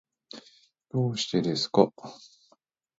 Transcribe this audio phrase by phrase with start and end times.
[0.89, 1.93] どうしてですか？